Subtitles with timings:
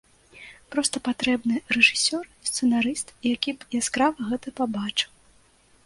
[0.75, 5.11] Проста патрэбны рэжысёр, сцэнарыст які б яскрава гэта пабачыў.